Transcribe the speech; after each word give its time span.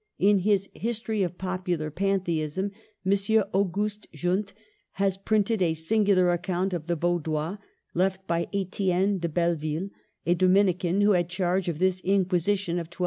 In 0.17 0.39
his'' 0.39 0.67
History 0.89 1.21
of 1.21 1.37
Popular 1.37 1.91
Panthe 1.91 2.39
ism," 2.39 2.71
M. 3.05 3.13
Auguste 3.53 4.07
Jundt 4.11 4.51
has 4.93 5.15
printed 5.15 5.61
a 5.61 5.75
singular 5.75 6.31
account 6.31 6.73
of 6.73 6.87
the 6.87 6.95
Vaudois 6.95 7.59
left 7.93 8.25
by 8.25 8.47
Etienne 8.51 9.19
de 9.19 9.29
Belleville, 9.29 9.91
a 10.25 10.33
Dominican, 10.33 11.01
who 11.01 11.11
had 11.11 11.29
charge 11.29 11.69
of 11.69 11.77
this 11.77 11.99
Inquisition 11.99 12.77
of 12.79 12.87
1233. 12.87 12.99